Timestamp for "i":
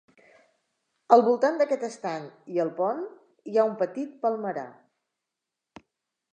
2.55-2.59